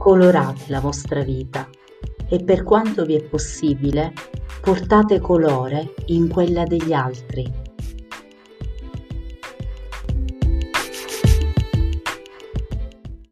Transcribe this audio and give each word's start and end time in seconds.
colorate 0.00 0.62
la 0.68 0.80
vostra 0.80 1.22
vita 1.22 1.68
e 2.26 2.42
per 2.42 2.62
quanto 2.62 3.04
vi 3.04 3.16
è 3.16 3.22
possibile 3.22 4.14
portate 4.62 5.20
colore 5.20 5.92
in 6.06 6.26
quella 6.26 6.64
degli 6.64 6.94
altri. 6.94 7.69